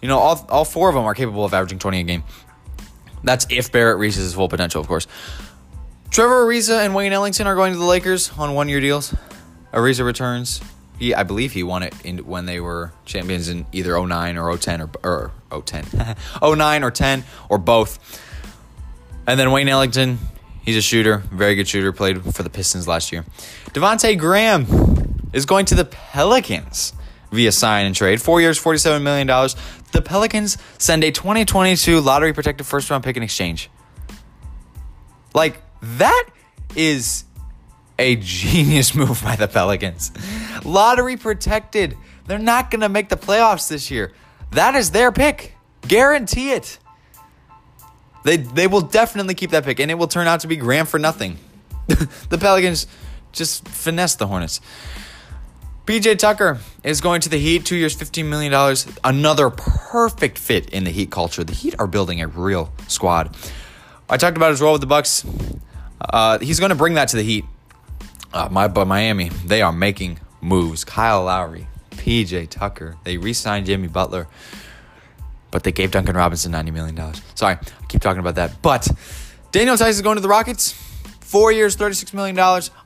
[0.00, 2.24] You know, all, all four of them are capable of averaging 20 a game.
[3.22, 5.06] That's if Barrett reaches his full potential, of course.
[6.12, 9.14] Trevor Ariza and Wayne Ellington are going to the Lakers on one year deals.
[9.72, 10.60] Ariza returns.
[10.98, 14.58] He, I believe he won it in, when they were champions in either 09 or
[14.58, 15.86] 010 or, or 010.
[16.42, 18.20] 09 or 10 or both.
[19.26, 20.18] And then Wayne Ellington,
[20.60, 23.24] he's a shooter, very good shooter, played for the Pistons last year.
[23.70, 24.66] Devonte Graham
[25.32, 26.92] is going to the Pelicans
[27.30, 28.20] via sign and trade.
[28.20, 29.26] Four years, $47 million.
[29.92, 33.70] The Pelicans send a 2022 lottery protected first round pick in exchange.
[35.34, 36.28] Like, that
[36.74, 37.24] is
[37.98, 40.12] a genius move by the Pelicans.
[40.64, 41.96] Lottery protected.
[42.26, 44.12] They're not going to make the playoffs this year.
[44.52, 45.54] That is their pick.
[45.86, 46.78] Guarantee it.
[48.24, 50.86] They they will definitely keep that pick, and it will turn out to be Graham
[50.86, 51.38] for nothing.
[51.86, 52.86] the Pelicans
[53.32, 54.60] just finesse the Hornets.
[55.86, 58.76] PJ Tucker is going to the Heat, two years, $15 million.
[59.02, 61.42] Another perfect fit in the Heat culture.
[61.42, 63.36] The Heat are building a real squad.
[64.08, 65.24] I talked about his role with the Bucks.
[66.10, 67.44] Uh, he's going to bring that to the Heat.
[68.32, 70.84] Uh, my, but Miami, they are making moves.
[70.84, 72.96] Kyle Lowry, PJ Tucker.
[73.04, 74.26] They re signed Jimmy Butler,
[75.50, 77.14] but they gave Duncan Robinson $90 million.
[77.34, 78.62] Sorry, I keep talking about that.
[78.62, 78.88] But
[79.52, 80.72] Daniel Theis is going to the Rockets.
[81.20, 82.38] Four years, $36 million.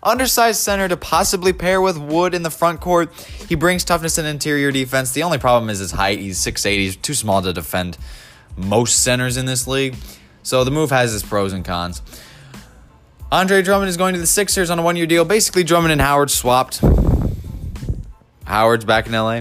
[0.05, 3.13] Undersized center to possibly pair with Wood in the front court.
[3.49, 5.11] He brings toughness and interior defense.
[5.11, 6.21] The only problem is his height.
[6.21, 6.77] He's 6'8.
[6.77, 7.99] He's too small to defend
[8.57, 9.97] most centers in this league.
[10.45, 12.03] So the move has its pros and cons.
[13.33, 15.25] Andre Drummond is going to the Sixers on a one year deal.
[15.25, 16.81] Basically, Drummond and Howard swapped.
[18.45, 19.41] Howard's back in LA.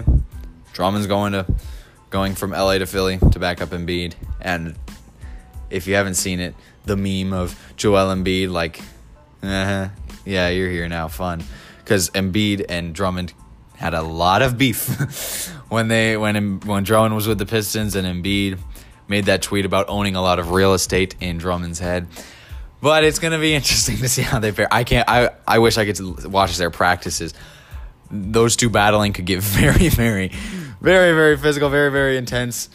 [0.72, 1.46] Drummond's going to
[2.10, 4.14] going from LA to Philly to back up Embiid.
[4.40, 4.74] And
[5.70, 8.80] if you haven't seen it, the meme of Joel Embiid like
[9.42, 9.88] uh-huh.
[10.24, 11.06] Yeah, you're here now.
[11.06, 11.44] Fun.
[11.78, 13.32] Because Embiid and Drummond
[13.76, 18.06] had a lot of beef when they when when Drummond was with the Pistons and
[18.06, 18.58] Embiid
[19.06, 22.08] made that tweet about owning a lot of real estate in Drummond's head.
[22.86, 24.72] But it's gonna be interesting to see how they fare.
[24.72, 25.08] I can't.
[25.08, 27.34] I I wish I could watch their practices.
[28.12, 30.28] Those two battling could get very, very,
[30.80, 32.68] very, very physical, very, very intense.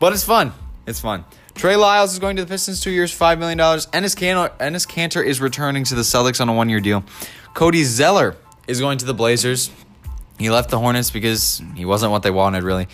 [0.00, 0.52] But it's fun.
[0.88, 1.24] It's fun.
[1.54, 3.56] Trey Lyles is going to the Pistons, two years, $5 million.
[3.56, 7.04] Enes Kanter, Enes Kanter is returning to the Celtics on a one year deal.
[7.54, 8.34] Cody Zeller
[8.66, 9.70] is going to the Blazers.
[10.36, 12.88] He left the Hornets because he wasn't what they wanted, really.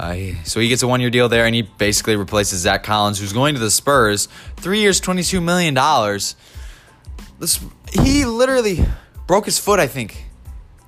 [0.00, 3.18] Uh, so he gets a one year deal there, and he basically replaces Zach Collins,
[3.18, 4.28] who's going to the Spurs.
[4.56, 5.74] Three years, $22 million.
[7.38, 8.84] This, he literally
[9.26, 10.24] broke his foot, I think,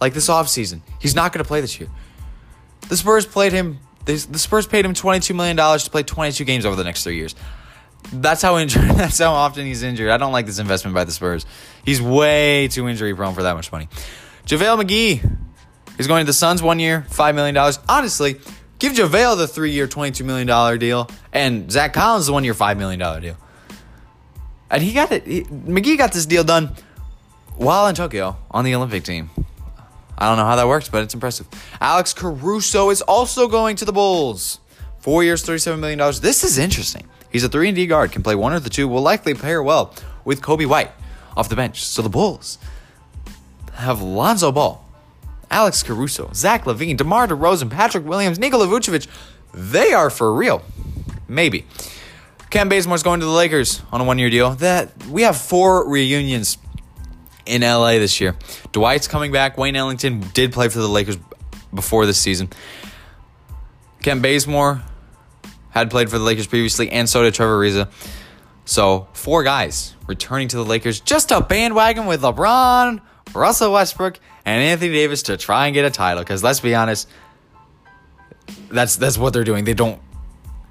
[0.01, 0.81] like this offseason.
[0.98, 1.90] He's not going to play this year.
[2.88, 6.77] The Spurs played him the Spurs paid him $22 million to play 22 games over
[6.77, 7.35] the next three years.
[8.12, 8.83] That's how injured.
[8.96, 10.11] That's how often he's injured.
[10.11, 11.46] I don't like this investment by the Spurs.
[11.85, 13.88] He's way too injury prone for that much money.
[14.46, 15.38] JaVale McGee
[15.98, 17.57] is going to the Suns one year, $5 million.
[17.88, 18.40] Honestly,
[18.83, 22.77] give JaVale the three year, $22 million deal, and Zach Collins the one year, $5
[22.77, 23.37] million deal.
[24.71, 25.25] And he got it.
[25.25, 26.75] He, McGee got this deal done
[27.57, 29.31] while in Tokyo on the Olympic team.
[30.18, 31.47] I don't know how that works, but it's impressive.
[31.81, 34.59] Alex Caruso is also going to the Bulls.
[34.99, 35.99] Four years, $37 million.
[36.21, 37.09] This is interesting.
[37.31, 39.62] He's a 3 and D guard, can play one or the two, will likely pair
[39.62, 40.90] well with Coby White
[41.37, 41.85] off the bench.
[41.85, 42.59] So the Bulls
[43.75, 44.82] have Lonzo Ball,
[45.53, 49.07] Alex Caruso, Zach LaVine, DeMar DeRozan, Patrick Williams, Nikola Vucevic.
[49.55, 50.62] They are for real.
[51.29, 51.67] Maybe.
[52.51, 54.51] Kent Bazemore's going to the Lakers on a one year deal.
[54.57, 56.59] That we have four reunions
[57.47, 58.35] in LA this year.
[58.73, 59.59] Dwight's coming back.
[59.59, 61.19] Wayne Ellington did play for the Lakers
[61.75, 62.49] before this season.
[64.03, 64.83] Kent Bazemore
[65.71, 67.91] had played for the Lakers previously, and so did Trevor Ariza.
[68.65, 73.01] So, four guys returning to the Lakers just a bandwagon with LeBron,
[73.35, 76.23] Russell Westbrook, and Anthony Davis to try and get a title.
[76.23, 77.09] Because let's be honest,
[78.71, 79.65] that's that's what they're doing.
[79.65, 80.01] They don't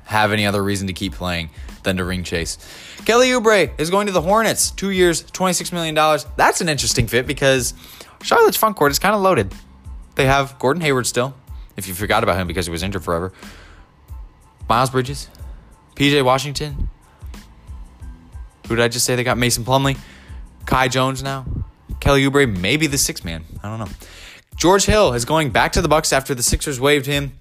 [0.05, 1.49] have any other reason to keep playing
[1.83, 2.57] than to ring chase.
[3.05, 5.95] Kelly Oubre is going to the Hornets, two years, $26 million.
[6.35, 7.73] That's an interesting fit because
[8.21, 9.53] Charlotte's front court is kind of loaded.
[10.15, 11.33] They have Gordon Hayward still,
[11.77, 13.33] if you forgot about him because he was injured forever.
[14.69, 15.29] Miles Bridges,
[15.95, 16.89] PJ Washington.
[18.67, 19.37] Who did I just say they got?
[19.37, 19.97] Mason Plumlee,
[20.65, 21.45] Kai Jones now,
[22.01, 23.45] Kelly Oubre, maybe the sixth man.
[23.63, 23.95] I don't know.
[24.57, 27.31] George Hill is going back to the Bucks after the Sixers waived him.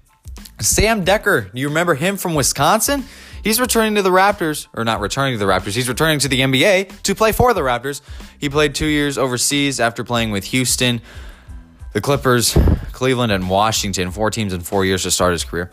[0.61, 3.03] Sam Dekker, you remember him from Wisconsin?
[3.43, 6.41] He's returning to the Raptors, or not returning to the Raptors, he's returning to the
[6.41, 8.01] NBA to play for the Raptors.
[8.39, 11.01] He played two years overseas after playing with Houston,
[11.93, 12.55] the Clippers,
[12.91, 14.11] Cleveland, and Washington.
[14.11, 15.71] Four teams in four years to start his career.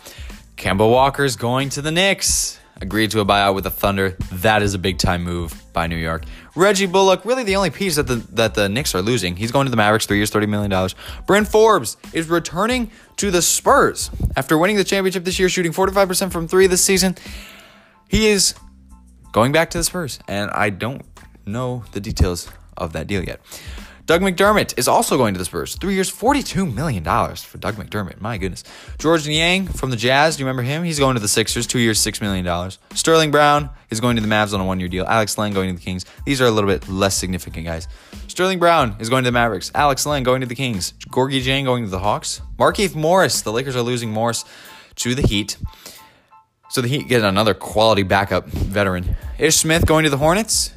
[0.57, 2.59] Kemba Walker's going to the Knicks.
[2.81, 4.17] Agreed to a buyout with the Thunder.
[4.33, 6.25] That is a big time move by New York.
[6.59, 9.37] Reggie Bullock, really the only piece that the that the Knicks are losing.
[9.37, 10.97] He's going to the Mavericks, three years, thirty million dollars.
[11.27, 15.93] Bryn Forbes is returning to the Spurs after winning the championship this year, shooting forty
[15.93, 17.17] five percent from three this season.
[18.09, 18.55] He is
[19.33, 21.03] going back to the Spurs, and I don't
[21.47, 23.41] know the details of that deal yet.
[24.09, 25.75] Doug McDermott is also going to the Spurs.
[25.75, 28.23] Three years, $42 million for Doug McDermott.
[28.23, 28.65] My goodness.
[28.99, 30.35] Georges Niang from the Jazz.
[30.37, 30.83] Do you remember him?
[30.83, 31.67] He's going to the Sixers.
[31.67, 32.71] Two years, $6 million.
[32.95, 35.05] Sterling Brown is going to the Mavs on a one year deal.
[35.05, 36.07] Alex Len going to the Kings.
[36.25, 37.87] These are a little bit less significant guys.
[38.29, 39.71] Sterling Brown is going to the Mavericks.
[39.75, 40.95] Alex Len going to the Kings.
[41.11, 42.41] Gorgui Dieng going to the Hawks.
[42.59, 43.43] Markieff Morris.
[43.43, 44.47] The Lakers are losing Morris
[44.95, 45.59] to the Heat.
[46.71, 49.17] So the Heat get another quality backup veteran.
[49.39, 50.73] Ish Smith going to the Hornets.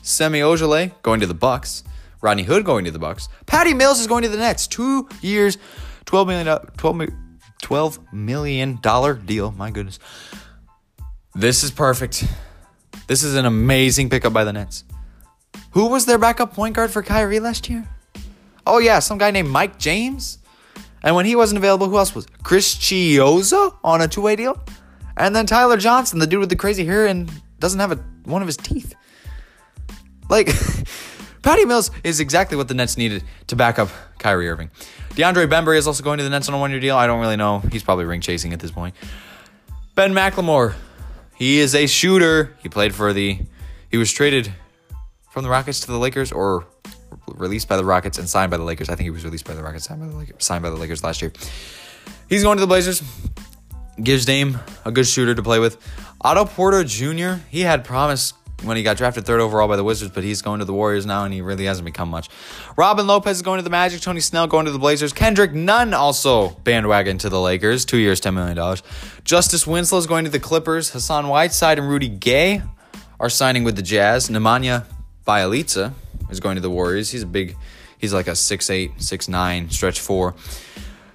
[0.00, 1.84] Semi Ojeleye going to the Bucks.
[2.22, 3.28] Rodney Hood going to the Bucks.
[3.46, 4.66] Patty Mills is going to the Nets.
[4.66, 5.58] Two years,
[6.06, 7.00] $12 million, 12,
[7.62, 8.78] $12 million
[9.24, 9.52] deal.
[9.52, 9.98] My goodness.
[11.34, 12.24] This is perfect.
[13.06, 14.84] This is an amazing pickup by the Nets.
[15.72, 17.88] Who was their backup point guard for Kyrie last year?
[18.66, 20.38] Oh, yeah, some guy named Mike James.
[21.02, 22.26] And when he wasn't available, who else was?
[22.42, 24.62] Chris Chiozza on a two way deal?
[25.16, 28.42] And then Tyler Johnson, the dude with the crazy hair and doesn't have a, one
[28.42, 28.94] of his teeth.
[30.28, 30.48] Like,
[31.42, 34.70] Patty Mills is exactly what the Nets needed to back up Kyrie Irving.
[35.10, 36.96] DeAndre Bembry is also going to the Nets on a one year deal.
[36.96, 37.60] I don't really know.
[37.72, 38.94] He's probably ring chasing at this point.
[39.94, 40.74] Ben McLemore,
[41.34, 42.56] he is a shooter.
[42.62, 43.38] He played for the,
[43.90, 44.52] he was traded
[45.30, 46.66] from the Rockets to the Lakers or
[47.26, 48.88] released by the Rockets and signed by the Lakers.
[48.88, 50.76] I think he was released by the Rockets, signed by the Lakers, signed by the
[50.76, 51.32] Lakers last year.
[52.28, 53.02] He's going to the Blazers.
[54.02, 55.76] Gives Dame a good shooter to play with.
[56.20, 57.42] Otto Porter Jr.
[57.50, 60.58] He had promise when he got drafted third overall by the Wizards, but he's going
[60.58, 62.28] to the Warriors now, and he really hasn't become much.
[62.76, 64.00] Robin Lopez is going to the Magic.
[64.00, 65.12] Tony Snell going to the Blazers.
[65.12, 67.84] Kendrick Nunn also bandwagon to the Lakers.
[67.84, 68.78] Two years, $10 million.
[69.24, 70.90] Justice Winslow is going to the Clippers.
[70.90, 72.62] Hassan Whiteside and Rudy Gay
[73.18, 74.28] are signing with the Jazz.
[74.28, 74.84] Nemanja
[75.26, 75.92] Bjelica
[76.30, 77.10] is going to the Warriors.
[77.10, 77.56] He's a big,
[77.98, 80.34] he's like a 6'8, 6'9, stretch four.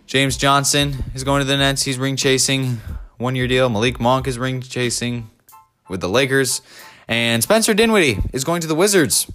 [0.05, 1.83] James Johnson is going to the Nets.
[1.83, 2.79] He's ring chasing,
[3.17, 3.69] one year deal.
[3.69, 5.29] Malik Monk is ring chasing
[5.89, 6.61] with the Lakers.
[7.07, 9.31] And Spencer Dinwiddie is going to the Wizards.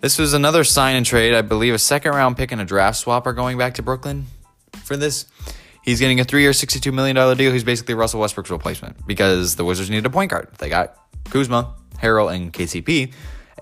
[0.00, 1.32] This was another sign and trade.
[1.32, 4.26] I believe a second round pick and a draft swap are going back to Brooklyn
[4.84, 5.26] for this.
[5.82, 7.52] He's getting a three year, $62 million deal.
[7.52, 10.48] He's basically Russell Westbrook's replacement because the Wizards needed a point guard.
[10.58, 10.96] They got
[11.30, 13.12] Kuzma, Harrell, and KCP,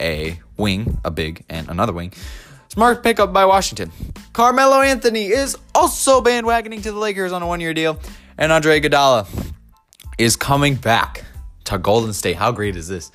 [0.01, 2.13] a wing, a big, and another wing.
[2.69, 3.91] Smart pickup by Washington.
[4.33, 7.99] Carmelo Anthony is also bandwagoning to the Lakers on a one year deal.
[8.39, 9.27] And Andre Iguodala
[10.19, 11.25] is coming back
[11.65, 12.37] to Golden State.
[12.37, 13.11] How great is this?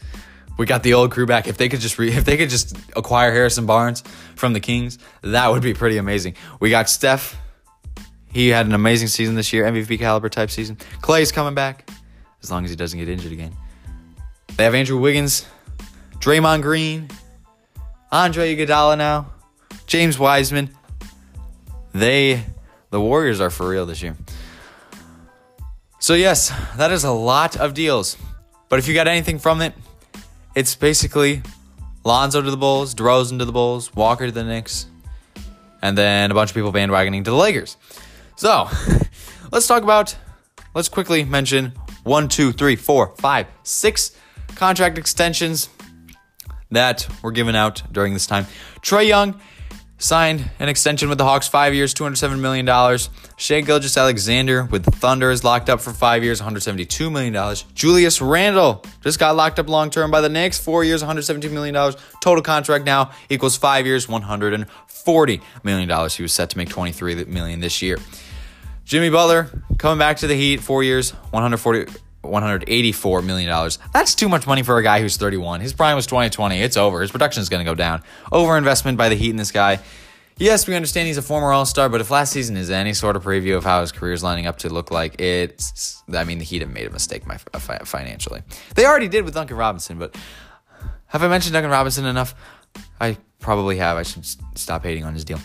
[0.57, 1.47] We got the old crew back.
[1.47, 4.03] If they could just re- if they could just acquire Harrison Barnes
[4.35, 6.35] from the Kings, that would be pretty amazing.
[6.59, 7.37] We got Steph.
[8.31, 10.77] He had an amazing season this year, MVP caliber type season.
[11.01, 11.89] Clay's coming back,
[12.43, 13.55] as long as he doesn't get injured again.
[14.57, 15.45] They have Andrew Wiggins,
[16.19, 17.09] Draymond Green,
[18.11, 19.31] Andre Iguodala now,
[19.87, 20.69] James Wiseman.
[21.93, 22.43] They,
[22.89, 24.17] the Warriors, are for real this year.
[25.99, 28.17] So yes, that is a lot of deals.
[28.75, 29.73] But if you got anything from it,
[30.53, 31.41] it's basically
[32.03, 34.87] Lonzo to the Bulls, DeRozan to the Bulls, Walker to the Knicks,
[35.81, 37.77] and then a bunch of people bandwagoning to the Lakers.
[38.35, 38.67] So
[39.53, 40.17] let's talk about,
[40.73, 41.71] let's quickly mention
[42.03, 44.11] one, two, three, four, five, six
[44.55, 45.69] contract extensions
[46.69, 48.45] that were given out during this time.
[48.81, 49.39] Trae Young
[49.97, 52.65] signed an extension with the Hawks, five years, $207 million.
[53.37, 57.55] Shai Gilgeous-Alexander with the Thunder is locked up for five years, $172 million.
[57.73, 61.93] Julius Randle just got locked up long term by the Knicks, four years, $117 million.
[62.21, 66.09] Total contract now equals five years, $140 million.
[66.09, 67.97] He was set to make 23 million this year.
[68.83, 71.85] Jimmy Butler coming back to the Heat, four years, 140
[72.27, 73.69] $184 million.
[73.93, 75.61] That's too much money for a guy who's 31.
[75.61, 76.59] His prime was 2020.
[76.59, 77.01] It's over.
[77.01, 78.03] His production is going to go down.
[78.31, 79.79] Overinvestment by the Heat in this guy.
[80.37, 83.15] Yes, we understand he's a former All Star, but if last season is any sort
[83.15, 86.03] of preview of how his career is lining up to look like, it's.
[86.13, 88.41] I mean, the Heat have made a mistake uh, financially.
[88.75, 90.13] They already did with Duncan Robinson, but
[91.07, 92.35] have I mentioned Duncan Robinson enough?
[92.99, 93.95] I probably have.
[93.95, 94.25] I should
[94.57, 95.39] stop hating on his deal.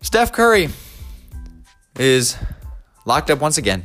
[0.00, 0.68] Steph Curry
[1.96, 2.36] is
[3.06, 3.84] locked up once again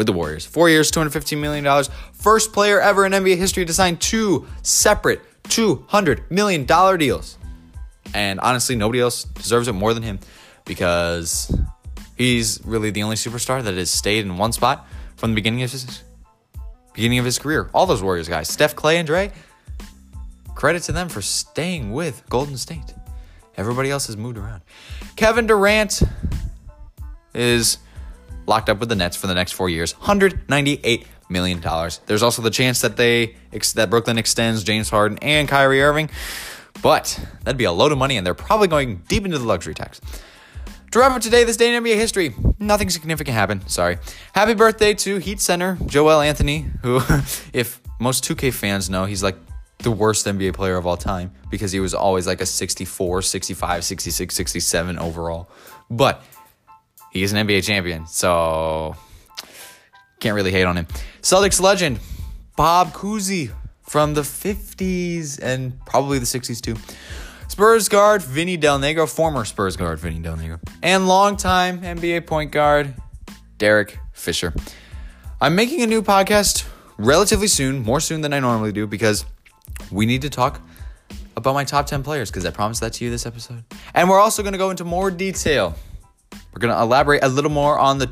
[0.00, 0.46] with the Warriors.
[0.46, 1.84] Four years, $215 million.
[2.14, 7.36] First player ever in NBA history to sign two separate $200 million deals.
[8.14, 10.18] And honestly, nobody else deserves it more than him
[10.64, 11.54] because
[12.16, 15.70] he's really the only superstar that has stayed in one spot from the beginning of
[15.70, 16.02] his
[16.94, 17.68] beginning of his career.
[17.74, 19.30] All those Warriors guys, Steph, Clay, and Dre,
[20.54, 22.94] credit to them for staying with Golden State.
[23.58, 24.62] Everybody else has moved around.
[25.16, 26.00] Kevin Durant
[27.34, 27.76] is
[28.50, 31.60] locked up with the Nets for the next four years, $198 million.
[32.06, 33.36] There's also the chance that they
[33.74, 36.10] that Brooklyn extends James Harden and Kyrie Irving,
[36.82, 39.72] but that'd be a load of money, and they're probably going deep into the luxury
[39.72, 40.00] tax.
[40.90, 43.70] To wrap up today, this day in NBA history, nothing significant happened.
[43.70, 43.98] Sorry.
[44.34, 46.96] Happy birthday to Heat center Joel Anthony, who,
[47.52, 49.36] if most 2K fans know, he's like
[49.78, 53.84] the worst NBA player of all time because he was always like a 64, 65,
[53.84, 55.48] 66, 67 overall.
[55.88, 56.24] But
[57.12, 58.94] He's an NBA champion, so
[60.20, 60.86] can't really hate on him.
[61.22, 61.98] Celtics legend
[62.56, 63.50] Bob Cousy
[63.82, 66.76] from the 50s and probably the 60s too.
[67.48, 72.52] Spurs guard Vinny Del Negro, former Spurs guard Vinny Del Negro, and longtime NBA point
[72.52, 72.94] guard
[73.58, 74.54] Derek Fisher.
[75.40, 79.24] I'm making a new podcast relatively soon, more soon than I normally do, because
[79.90, 80.60] we need to talk
[81.36, 83.64] about my top 10 players because I promised that to you this episode.
[83.94, 85.74] And we're also going to go into more detail.
[86.52, 88.10] We're going to elaborate a little more on the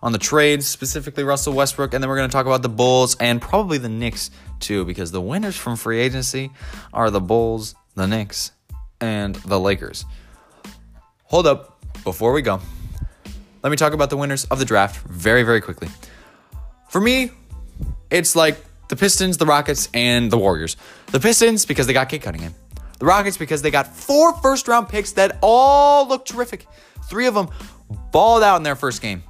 [0.00, 3.16] on the trades, specifically Russell Westbrook, and then we're going to talk about the Bulls
[3.18, 6.52] and probably the Knicks too because the winners from free agency
[6.92, 8.52] are the Bulls, the Knicks,
[9.00, 10.04] and the Lakers.
[11.24, 12.60] Hold up, before we go,
[13.62, 15.88] let me talk about the winners of the draft very very quickly.
[16.88, 17.32] For me,
[18.10, 20.76] it's like the Pistons, the Rockets, and the Warriors.
[21.08, 22.54] The Pistons because they got Cade Cunningham.
[22.98, 26.66] The Rockets because they got four first round picks that all look terrific.
[27.08, 27.48] Three of them
[28.12, 29.22] balled out in their first game.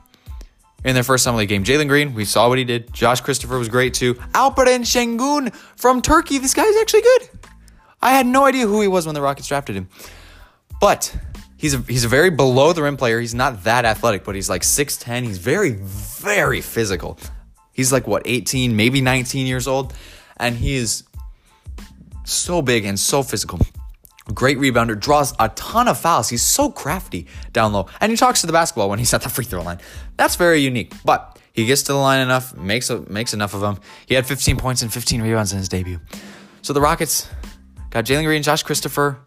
[0.85, 2.93] In their first summer league game, Jalen Green, we saw what he did.
[2.93, 4.15] Josh Christopher was great too.
[4.15, 7.29] Alperen Sengun from Turkey, this guy's actually good.
[8.01, 9.89] I had no idea who he was when the Rockets drafted him.
[10.81, 11.15] But
[11.57, 13.21] he's a, he's a very below the rim player.
[13.21, 15.25] He's not that athletic, but he's like 6'10.
[15.25, 17.19] He's very, very physical.
[17.73, 19.95] He's like, what, 18, maybe 19 years old?
[20.37, 21.03] And he is
[22.25, 23.59] so big and so physical.
[24.35, 26.29] Great rebounder, draws a ton of fouls.
[26.29, 27.87] He's so crafty down low.
[28.01, 29.79] And he talks to the basketball when he's at the free throw line.
[30.17, 30.93] That's very unique.
[31.05, 33.81] But he gets to the line enough, makes a, makes enough of them.
[34.07, 36.01] He had 15 points and 15 rebounds in his debut.
[36.63, 37.29] So the Rockets
[37.91, 39.19] got Jalen Green, Josh Christopher,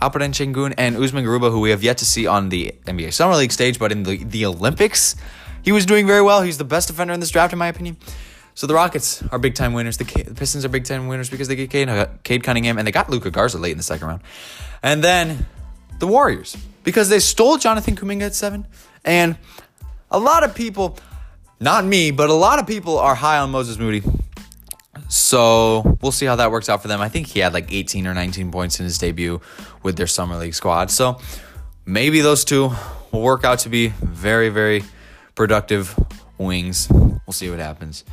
[0.00, 3.36] Alperen Sengun, and Usman Garuba, who we have yet to see on the NBA Summer
[3.36, 5.16] League stage, but in the, the Olympics,
[5.62, 6.42] he was doing very well.
[6.42, 7.96] He's the best defender in this draft, in my opinion.
[8.54, 9.96] So the Rockets are big time winners.
[9.96, 12.86] The, the Pistons are big time winners because they get Cade, uh, Cade Cunningham and
[12.86, 14.22] they got Luka Garza late in the second round.
[14.82, 15.46] And then
[15.98, 18.66] the Warriors because they stole Jonathan Kuminga at seven.
[19.04, 19.36] And
[20.10, 20.98] a lot of people,
[21.60, 24.02] not me, but a lot of people are high on Moses Moody.
[25.08, 27.00] So we'll see how that works out for them.
[27.00, 29.40] I think he had like 18 or 19 points in his debut
[29.82, 30.90] with their summer league squad.
[30.90, 31.20] So
[31.84, 32.72] maybe those two
[33.10, 34.84] will work out to be very, very
[35.34, 35.98] productive
[36.38, 36.88] wings.
[36.90, 38.04] We'll see what happens.